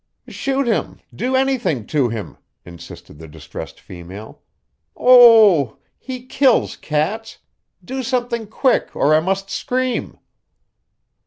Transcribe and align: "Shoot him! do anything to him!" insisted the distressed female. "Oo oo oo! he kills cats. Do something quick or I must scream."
"Shoot 0.29 0.65
him! 0.65 0.99
do 1.13 1.35
anything 1.35 1.85
to 1.85 2.09
him!" 2.09 2.37
insisted 2.65 3.19
the 3.19 3.27
distressed 3.27 3.79
female. 3.79 4.41
"Oo 4.99 5.03
oo 5.03 5.61
oo! 5.65 5.77
he 5.99 6.25
kills 6.25 6.75
cats. 6.75 7.37
Do 7.85 8.01
something 8.01 8.47
quick 8.47 8.95
or 8.95 9.13
I 9.13 9.19
must 9.19 9.51
scream." 9.51 10.17